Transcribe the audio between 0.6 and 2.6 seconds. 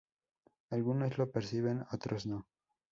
Algunos lo perciben, otros no.